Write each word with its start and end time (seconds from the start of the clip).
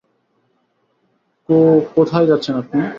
কো-কোথায় 1.49 2.27
যাচ্ছেন 2.27 2.55
আপনি? 2.57 2.81